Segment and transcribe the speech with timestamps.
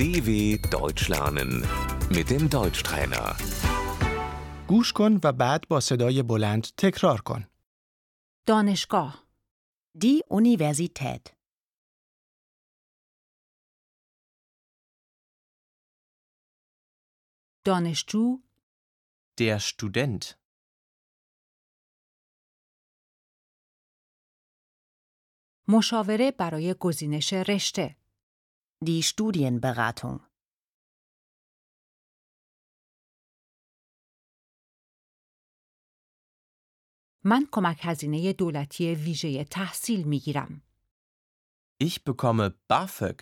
[0.00, 0.30] DW
[0.78, 1.50] Deutsch lernen
[2.16, 3.36] mit dem Deutschtrainer.
[4.68, 7.46] گوش کن و بعد با صدای بلند تکرار کن.
[8.46, 9.24] دانشگاه
[9.98, 11.34] Die Universität.
[17.64, 18.38] دانشجو
[19.40, 20.34] Der Student.
[25.68, 27.96] مشاوره برای گزینش رشته
[28.85, 30.19] Die Studienberatung.
[37.27, 40.61] من کمک هزینه دولتی ویژه تحصیل می گیرم.
[41.83, 43.21] Ich bekomme BAföG.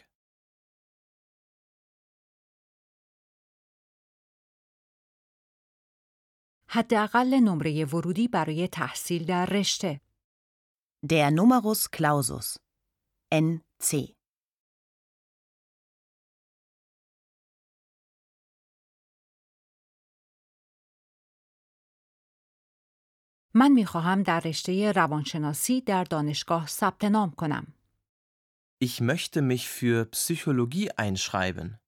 [6.69, 10.01] حداقل نمره ورودی برای تحصیل در رشته
[11.05, 12.57] Der Numerus Clausus.
[13.33, 14.16] NC.
[23.53, 27.73] من می خواهم در رشته روانشناسی در دانشگاه ثبت نام کنم.
[28.83, 31.79] Ich möchte mich für Psychologie einschreiben.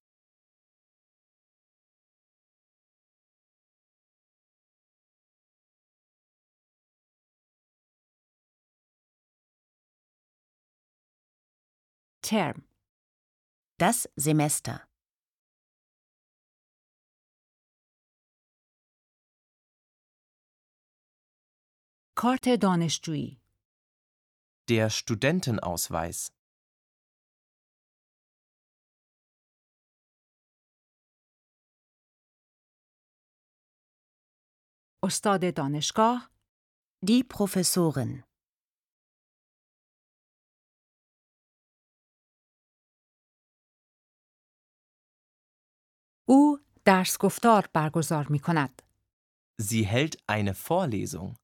[12.25, 12.63] ترم
[13.77, 14.88] Das Semester.
[22.19, 23.41] کارت دانشجویی
[24.71, 26.31] Der Studentenausweis.
[35.03, 36.30] استاد دانشگاه
[37.05, 38.23] Die Professorin.
[46.27, 48.81] او درس گفتار برگزار می کند.
[49.61, 51.36] Sie hält eine Vorlesung.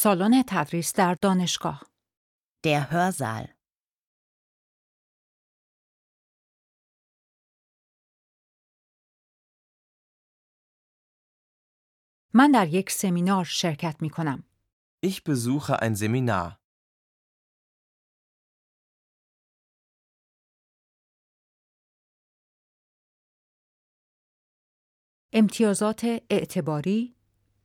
[0.00, 1.82] سالن تدریس در دانشگاه
[2.66, 3.48] Der Hörsaal.
[12.34, 14.44] من در یک سمینار شرکت می کنم.
[15.06, 16.58] Ich besuche ein Seminar.
[25.32, 27.16] امتیازات اعتباری،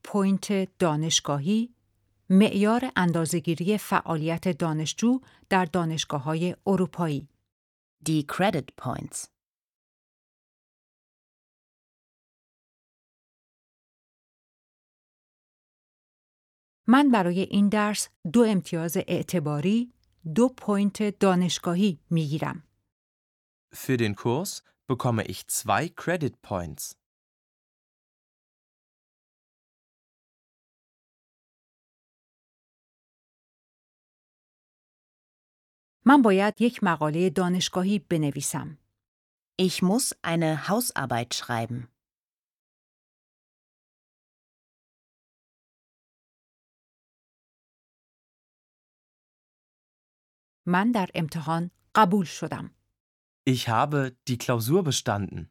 [0.03, 1.75] پوینت دانشگاهی،
[2.35, 7.29] معیار اندازهگیری فعالیت دانشجو در دانشگاه های اروپایی
[8.09, 9.27] Die Credit Points.
[16.87, 19.93] من برای این درس دو امتیاز اعتباری،
[20.35, 22.63] دو پوینت دانشگاهی می گیرم.
[23.73, 27.02] Für den Kurs bekomme ich zwei Credit Points.
[36.04, 38.78] من باید یک مقاله دانشگاهی بنویسم.
[39.60, 41.88] Ich muss eine Hausarbeit schreiben.
[50.66, 52.70] من در امتحان قبول شدم.
[53.46, 55.50] Ich habe die Klausur bestanden.